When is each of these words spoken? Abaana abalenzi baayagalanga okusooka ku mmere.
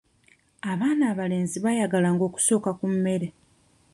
Abaana 0.71 1.03
abalenzi 1.11 1.57
baayagalanga 1.65 2.23
okusooka 2.29 2.69
ku 2.79 2.85
mmere. 2.93 3.27